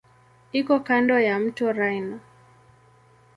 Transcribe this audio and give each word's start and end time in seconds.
Iko 0.59 0.75
kando 0.87 1.15
ya 1.27 1.35
mto 1.43 1.65
Rhine. 1.77 2.15